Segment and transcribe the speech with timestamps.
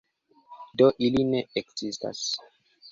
[0.81, 2.29] Do ili ne ekzistas.